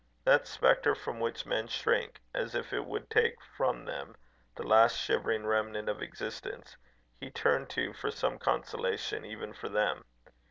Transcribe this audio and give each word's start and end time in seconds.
That 0.23 0.47
spectre 0.47 0.95
from 0.95 1.19
which 1.19 1.45
men 1.45 1.67
shrink, 1.67 2.21
as 2.33 2.55
if 2.55 2.73
it 2.73 2.85
would 2.87 3.07
take 3.11 3.35
from 3.55 3.85
them 3.85 4.15
the 4.55 4.63
last 4.65 4.97
shivering 4.97 5.45
remnant 5.45 5.87
of 5.89 6.01
existence, 6.01 6.75
he 7.19 7.29
turned 7.29 7.69
to 7.77 7.93
for 7.93 8.09
some 8.09 8.39
consolation 8.39 9.23
even 9.23 9.53
for 9.53 9.69
them. 9.69 10.03